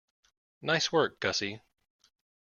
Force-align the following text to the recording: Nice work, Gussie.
Nice 0.63 0.91
work, 0.91 1.19
Gussie. 1.19 1.61